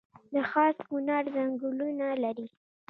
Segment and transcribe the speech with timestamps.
[0.33, 2.47] د خاص کونړ ځنګلونه لري